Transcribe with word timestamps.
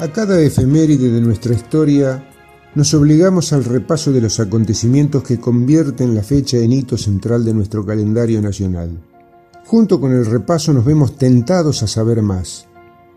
A 0.00 0.06
cada 0.12 0.40
efeméride 0.40 1.10
de 1.10 1.20
nuestra 1.20 1.52
historia 1.54 2.24
nos 2.76 2.94
obligamos 2.94 3.52
al 3.52 3.64
repaso 3.64 4.12
de 4.12 4.20
los 4.20 4.38
acontecimientos 4.38 5.24
que 5.24 5.40
convierten 5.40 6.14
la 6.14 6.22
fecha 6.22 6.58
en 6.58 6.72
hito 6.72 6.96
central 6.96 7.44
de 7.44 7.52
nuestro 7.52 7.84
calendario 7.84 8.40
nacional. 8.40 8.96
Junto 9.66 10.00
con 10.00 10.12
el 10.12 10.24
repaso 10.24 10.72
nos 10.72 10.84
vemos 10.84 11.18
tentados 11.18 11.82
a 11.82 11.88
saber 11.88 12.22
más, 12.22 12.68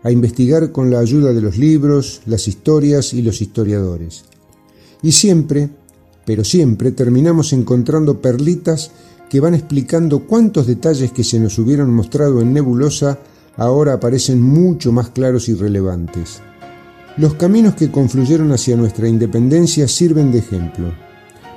a 0.02 0.10
investigar 0.10 0.72
con 0.72 0.90
la 0.90 0.98
ayuda 0.98 1.32
de 1.32 1.40
los 1.40 1.56
libros, 1.56 2.20
las 2.26 2.48
historias 2.48 3.14
y 3.14 3.22
los 3.22 3.40
historiadores. 3.40 4.24
Y 5.02 5.12
siempre, 5.12 5.70
pero 6.26 6.42
siempre, 6.42 6.90
terminamos 6.90 7.52
encontrando 7.52 8.20
perlitas 8.20 8.90
que 9.30 9.38
van 9.38 9.54
explicando 9.54 10.26
cuántos 10.26 10.66
detalles 10.66 11.12
que 11.12 11.22
se 11.22 11.38
nos 11.38 11.60
hubieran 11.60 11.92
mostrado 11.92 12.40
en 12.40 12.52
nebulosa 12.52 13.20
ahora 13.56 13.92
aparecen 13.92 14.42
mucho 14.42 14.90
más 14.90 15.10
claros 15.10 15.48
y 15.48 15.54
relevantes. 15.54 16.42
Los 17.18 17.34
caminos 17.34 17.74
que 17.74 17.90
confluyeron 17.90 18.52
hacia 18.52 18.74
nuestra 18.74 19.06
independencia 19.06 19.86
sirven 19.86 20.32
de 20.32 20.38
ejemplo, 20.38 20.94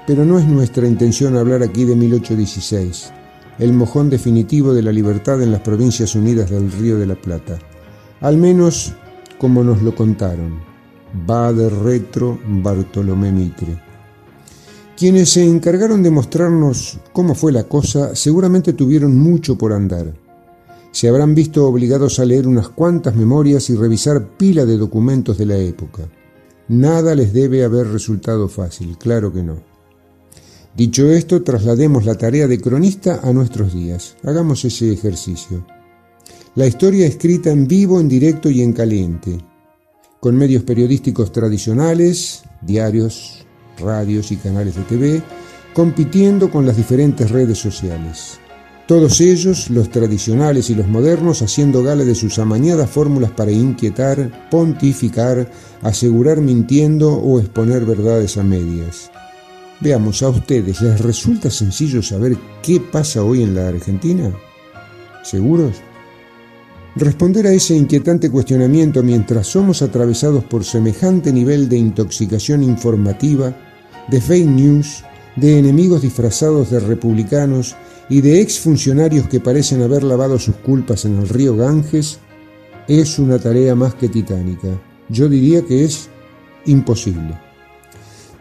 pero 0.06 0.26
no 0.26 0.38
es 0.38 0.46
nuestra 0.46 0.86
intención 0.86 1.38
hablar 1.38 1.64
aquí 1.64 1.86
de 1.86 1.96
1816, 1.96 3.14
el 3.60 3.72
mojón 3.72 4.10
definitivo 4.10 4.74
de 4.74 4.82
la 4.82 4.92
libertad 4.92 5.42
en 5.42 5.54
las 5.54 5.62
Provincias 5.62 6.14
Unidas 6.14 6.50
del 6.50 6.70
Río 6.74 7.00
de 7.00 7.08
la 7.08 7.16
Plata, 7.16 7.58
al 8.20 8.36
menos 8.36 8.96
como 9.38 9.64
nos 9.64 9.82
lo 9.82 9.96
contaron. 9.96 10.60
Va 11.30 11.54
de 11.54 11.70
retro 11.70 12.38
Bartolomé 12.46 13.32
Mitre. 13.32 13.82
Quienes 14.98 15.30
se 15.30 15.46
encargaron 15.46 16.04
de 16.04 16.12
mostrarnos 16.12 17.00
cómo 17.14 17.34
fue 17.34 17.54
la 17.54 17.64
cosa 17.64 18.14
seguramente 18.14 18.74
tuvieron 18.74 19.18
mucho 19.18 19.58
por 19.58 19.72
andar 19.72 20.25
se 20.96 21.10
habrán 21.10 21.36
visto 21.36 21.68
obligados 21.68 22.20
a 22.20 22.26
leer 22.26 22.48
unas 22.48 22.70
cuantas 22.70 23.18
memorias 23.18 23.70
y 23.70 23.76
revisar 23.76 24.38
pila 24.38 24.66
de 24.66 24.78
documentos 24.78 25.38
de 25.38 25.46
la 25.46 25.58
época. 25.58 26.08
Nada 26.70 27.14
les 27.16 27.34
debe 27.34 27.66
haber 27.66 27.90
resultado 27.90 28.48
fácil, 28.48 28.98
claro 28.98 29.34
que 29.34 29.44
no. 29.44 29.58
Dicho 30.74 31.12
esto, 31.12 31.44
traslademos 31.44 32.06
la 32.06 32.16
tarea 32.16 32.48
de 32.48 32.62
cronista 32.62 33.20
a 33.22 33.34
nuestros 33.34 33.74
días. 33.74 34.16
Hagamos 34.24 34.64
ese 34.64 34.94
ejercicio. 34.94 35.68
La 36.56 36.66
historia 36.66 37.08
escrita 37.08 37.52
en 37.52 37.68
vivo, 37.68 38.00
en 38.00 38.08
directo 38.08 38.50
y 38.50 38.62
en 38.62 38.72
caliente, 38.72 39.38
con 40.22 40.38
medios 40.38 40.64
periodísticos 40.64 41.34
tradicionales, 41.34 42.44
diarios, 42.62 43.46
radios 43.80 44.32
y 44.32 44.38
canales 44.38 44.78
de 44.78 44.84
TV, 44.84 45.24
compitiendo 45.74 46.50
con 46.50 46.66
las 46.66 46.78
diferentes 46.78 47.32
redes 47.32 47.58
sociales. 47.58 48.40
Todos 48.88 49.20
ellos, 49.20 49.72
los 49.72 49.90
tradicionales 49.90 50.70
y 50.70 50.76
los 50.76 50.88
modernos, 50.88 51.42
haciendo 51.42 51.82
gala 51.82 52.04
de 52.04 52.14
sus 52.14 52.38
amañadas 52.38 52.88
fórmulas 52.88 53.32
para 53.32 53.52
inquietar, 53.52 54.48
pontificar, 54.52 55.50
asegurar 55.82 56.40
mintiendo 56.40 57.12
o 57.14 57.40
exponer 57.40 57.84
verdades 57.84 58.38
a 58.38 58.44
medias. 58.44 59.10
Veamos, 59.80 60.22
¿a 60.22 60.30
ustedes 60.30 60.82
les 60.82 61.02
resulta 61.02 61.50
sencillo 61.50 62.04
saber 62.04 62.38
qué 62.62 62.80
pasa 62.80 63.24
hoy 63.24 63.42
en 63.42 63.56
la 63.56 63.68
Argentina? 63.70 64.32
¿Seguros? 65.24 65.78
Responder 66.96 67.48
a 67.48 67.54
ese 67.54 67.76
inquietante 67.76 68.30
cuestionamiento 68.30 69.02
mientras 69.02 69.48
somos 69.48 69.82
atravesados 69.82 70.44
por 70.44 70.64
semejante 70.64 71.34
nivel 71.34 71.68
de 71.68 71.78
intoxicación 71.78 72.62
informativa, 72.62 73.54
de 74.10 74.22
fake 74.22 74.48
news, 74.48 75.04
de 75.36 75.60
enemigos 75.60 76.02
disfrazados 76.02 76.72
de 76.72 76.80
republicanos 76.80 77.76
y 78.10 78.22
de 78.22 78.42
exfuncionarios 78.42 79.28
que 79.28 79.40
parecen 79.40 79.82
haber 79.82 80.04
lavado 80.04 80.40
sus 80.40 80.56
culpas 80.56 81.06
en 81.06 81.18
el 81.18 81.28
río 81.28 81.56
Ganges, 81.56 82.20
es 82.88 83.20
una 83.20 83.40
tarea 83.40 83.76
más 83.76 83.96
que 83.96 84.10
titánica. 84.10 84.68
Yo 85.10 85.28
diría 85.28 85.62
que 85.64 85.84
es 85.84 86.10
imposible. 86.66 87.40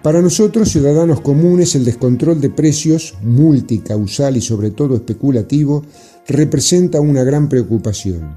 Para 0.03 0.21
nosotros, 0.21 0.69
ciudadanos 0.69 1.23
comunes, 1.23 1.75
el 1.75 1.85
descontrol 1.85 2.39
de 2.39 2.51
precios, 2.51 3.15
multicausal 3.23 4.37
y 4.37 4.43
sobre 4.43 4.71
todo 4.71 4.97
especulativo, 4.97 5.83
representa 6.29 7.01
una 7.01 7.25
gran 7.25 7.49
preocupación. 7.49 8.37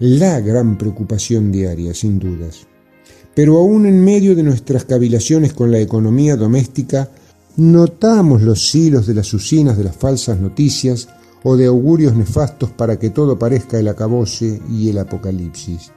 La 0.00 0.40
gran 0.40 0.76
preocupación 0.76 1.52
diaria, 1.52 1.94
sin 1.94 2.18
dudas. 2.18 2.66
Pero 3.32 3.58
aún 3.58 3.86
en 3.86 4.02
medio 4.02 4.34
de 4.34 4.42
nuestras 4.42 4.84
cavilaciones 4.86 5.52
con 5.52 5.70
la 5.70 5.78
economía 5.78 6.34
doméstica, 6.34 7.10
Notamos 7.56 8.42
los 8.42 8.74
hilos 8.74 9.06
de 9.06 9.14
las 9.14 9.32
usinas 9.32 9.78
de 9.78 9.84
las 9.84 9.94
falsas 9.94 10.40
noticias 10.40 11.08
o 11.44 11.56
de 11.56 11.66
augurios 11.66 12.16
nefastos 12.16 12.70
para 12.70 12.98
que 12.98 13.10
todo 13.10 13.38
parezca 13.38 13.78
el 13.78 13.86
acabose 13.86 14.60
y 14.68 14.88
el 14.90 14.98
apocalipsis. 14.98 15.92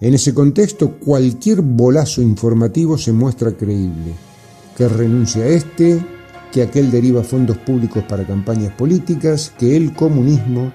En 0.00 0.14
ese 0.14 0.34
contexto, 0.34 0.98
cualquier 0.98 1.62
bolazo 1.62 2.20
informativo 2.20 2.98
se 2.98 3.12
muestra 3.12 3.52
creíble. 3.52 4.14
Que 4.76 4.88
renuncia 4.88 5.44
a 5.44 5.48
este, 5.48 6.04
que 6.50 6.62
aquel 6.62 6.90
deriva 6.90 7.22
fondos 7.22 7.58
públicos 7.58 8.02
para 8.08 8.26
campañas 8.26 8.74
políticas, 8.74 9.52
que 9.56 9.76
el 9.76 9.94
comunismo, 9.94 10.72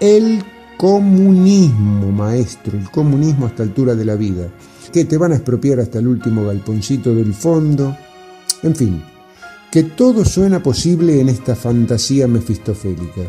el 0.00 0.42
comunismo, 0.78 2.10
maestro, 2.12 2.78
el 2.78 2.90
comunismo 2.90 3.44
a 3.44 3.48
esta 3.50 3.62
altura 3.62 3.94
de 3.94 4.06
la 4.06 4.14
vida, 4.14 4.48
que 4.90 5.04
te 5.04 5.18
van 5.18 5.32
a 5.32 5.36
expropiar 5.36 5.80
hasta 5.80 5.98
el 5.98 6.08
último 6.08 6.46
galponcito 6.46 7.14
del 7.14 7.34
fondo, 7.34 7.94
en 8.62 8.74
fin, 8.74 9.02
que 9.74 9.82
todo 9.82 10.24
suena 10.24 10.62
posible 10.62 11.20
en 11.20 11.28
esta 11.28 11.56
fantasía 11.56 12.28
mefistofélica. 12.28 13.22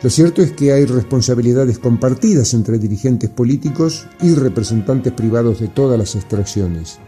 Lo 0.00 0.08
cierto 0.08 0.42
es 0.42 0.52
que 0.52 0.72
hay 0.72 0.84
responsabilidades 0.84 1.80
compartidas 1.80 2.54
entre 2.54 2.78
dirigentes 2.78 3.30
políticos 3.30 4.06
y 4.22 4.32
representantes 4.32 5.12
privados 5.12 5.58
de 5.58 5.66
todas 5.66 5.98
las 5.98 6.14
extracciones. 6.14 7.00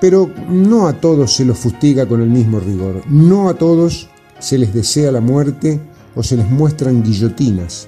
Pero 0.00 0.30
no 0.48 0.86
a 0.88 0.98
todos 0.98 1.34
se 1.34 1.44
los 1.44 1.58
fustiga 1.58 2.08
con 2.08 2.22
el 2.22 2.30
mismo 2.30 2.58
rigor, 2.58 3.02
no 3.10 3.50
a 3.50 3.54
todos 3.58 4.08
se 4.38 4.56
les 4.56 4.72
desea 4.72 5.12
la 5.12 5.20
muerte 5.20 5.78
o 6.16 6.22
se 6.22 6.38
les 6.38 6.48
muestran 6.48 7.02
guillotinas, 7.02 7.86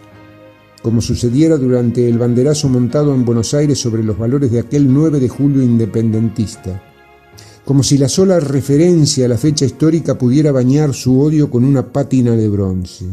como 0.82 1.00
sucediera 1.00 1.56
durante 1.56 2.06
el 2.06 2.18
banderazo 2.18 2.68
montado 2.68 3.14
en 3.14 3.24
Buenos 3.24 3.54
Aires 3.54 3.78
sobre 3.80 4.04
los 4.04 4.18
valores 4.18 4.52
de 4.52 4.60
aquel 4.60 4.92
9 4.92 5.20
de 5.20 5.28
julio 5.30 5.62
independentista 5.62 6.82
como 7.64 7.82
si 7.82 7.96
la 7.96 8.08
sola 8.08 8.40
referencia 8.40 9.24
a 9.24 9.28
la 9.28 9.38
fecha 9.38 9.64
histórica 9.64 10.18
pudiera 10.18 10.52
bañar 10.52 10.92
su 10.92 11.18
odio 11.20 11.50
con 11.50 11.64
una 11.64 11.92
pátina 11.92 12.32
de 12.32 12.48
bronce. 12.48 13.06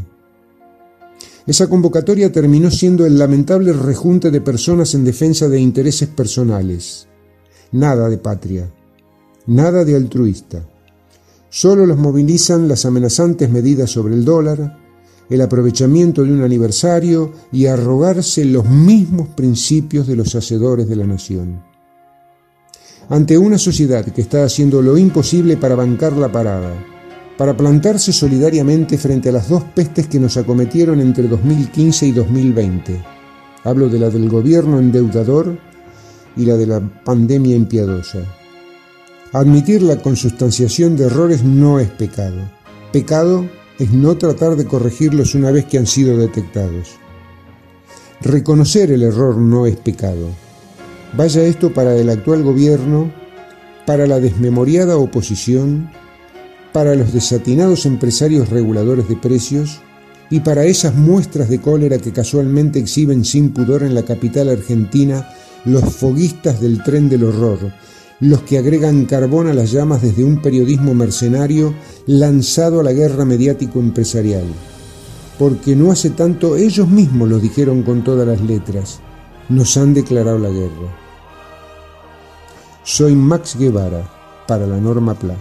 Esa 1.48 1.68
convocatoria 1.70 2.32
terminó 2.32 2.70
siendo 2.70 3.06
el 3.06 3.18
lamentable 3.18 3.74
rejunte 3.74 4.30
de 4.30 4.42
personas 4.42 4.94
en 4.94 5.06
defensa 5.06 5.48
de 5.48 5.60
intereses 5.60 6.10
personales. 6.10 7.08
Nada 7.72 8.10
de 8.10 8.18
patria, 8.18 8.72
nada 9.48 9.86
de 9.86 9.96
altruista. 9.96 10.68
Solo 11.50 11.86
los 11.86 11.98
movilizan 11.98 12.68
las 12.68 12.86
amenazantes 12.86 13.50
medidas 13.50 13.90
sobre 13.90 14.14
el 14.14 14.24
dólar, 14.24 14.78
el 15.30 15.42
aprovechamiento 15.42 16.24
de 16.24 16.34
un 16.34 16.44
aniversario 16.44 17.32
y 17.52 17.66
arrogarse 17.66 18.44
los 18.46 18.70
mismos 18.70 19.30
principios 19.30 20.08
de 20.08 20.18
los 20.18 20.36
hacedores 20.36 20.88
de 20.88 20.96
la 20.98 21.08
nación 21.08 21.71
ante 23.10 23.38
una 23.38 23.58
sociedad 23.58 24.06
que 24.06 24.22
está 24.22 24.44
haciendo 24.44 24.82
lo 24.82 24.98
imposible 24.98 25.58
para 25.58 25.76
bancar 25.76 26.14
la 26.14 26.32
parada, 26.32 26.74
para 27.38 27.56
plantarse 27.58 28.14
solidariamente 28.14 28.98
frente 28.98 29.30
a 29.30 29.32
las 29.34 29.50
dos 29.50 29.64
pestes 29.64 30.08
que 30.08 30.20
nos 30.20 30.38
acometieron 30.38 31.00
entre 31.00 31.28
2015 31.28 32.08
y 32.08 32.12
2020. 32.12 33.02
Hablo 33.64 33.90
de 33.90 34.00
la 34.00 34.10
del 34.10 34.30
gobierno 34.30 34.80
endeudador 34.80 35.58
y 36.36 36.46
la 36.46 36.56
de 36.56 36.68
la 36.68 36.80
pandemia 36.80 37.56
impiadosa. 37.56 38.20
Admitir 39.34 39.82
la 39.82 39.98
consustanciación 39.98 40.98
de 40.98 41.06
errores 41.06 41.44
no 41.44 41.80
es 41.80 41.90
pecado. 41.90 42.52
Pecado 42.92 43.48
es 43.80 43.92
no 43.92 44.18
tratar 44.18 44.56
de 44.56 44.66
corregirlos 44.66 45.36
una 45.36 45.52
vez 45.52 45.66
que 45.66 45.78
han 45.78 45.88
sido 45.88 46.18
detectados. 46.18 46.90
Reconocer 48.22 48.92
el 48.92 49.04
error 49.04 49.38
no 49.38 49.66
es 49.66 49.78
pecado. 49.78 50.28
Vaya 51.14 51.44
esto 51.44 51.74
para 51.74 51.96
el 51.98 52.10
actual 52.10 52.42
gobierno, 52.42 53.12
para 53.86 54.08
la 54.08 54.22
desmemoriada 54.22 54.98
oposición, 54.98 55.90
para 56.72 56.96
los 56.96 57.12
desatinados 57.12 57.86
empresarios 57.86 58.50
reguladores 58.50 59.10
de 59.10 59.18
precios 59.18 59.82
y 60.30 60.40
para 60.40 60.64
esas 60.64 60.96
muestras 60.96 61.50
de 61.50 61.60
cólera 61.60 61.98
que 61.98 62.14
casualmente 62.14 62.80
exhiben 62.80 63.26
sin 63.26 63.52
pudor 63.52 63.84
en 63.84 63.94
la 63.94 64.04
capital 64.04 64.48
argentina 64.48 65.28
los 65.66 65.84
foguistas 65.94 66.62
del 66.62 66.82
tren 66.82 67.10
del 67.10 67.26
horror, 67.26 67.60
los 68.22 68.44
que 68.44 68.58
agregan 68.58 69.06
carbón 69.06 69.48
a 69.48 69.54
las 69.54 69.74
llamas 69.74 70.02
desde 70.02 70.24
un 70.24 70.42
periodismo 70.42 70.94
mercenario 70.94 71.74
lanzado 72.08 72.80
a 72.80 72.84
la 72.84 72.94
guerra 72.94 73.26
mediático-empresarial. 73.26 74.46
Porque 75.38 75.76
no 75.76 75.92
hace 75.92 76.12
tanto 76.12 76.56
ellos 76.56 76.88
mismos 76.88 77.28
lo 77.28 77.40
dijeron 77.40 77.84
con 77.84 78.02
todas 78.04 78.26
las 78.26 78.40
letras, 78.40 79.02
nos 79.52 79.76
han 79.76 79.94
declarado 79.94 80.40
la 80.40 80.50
guerra. 80.50 80.96
Soy 82.84 83.16
Max 83.16 83.58
Guevara 83.58 84.10
para 84.48 84.66
la 84.66 84.78
Norma 84.78 85.14
Pla. 85.14 85.36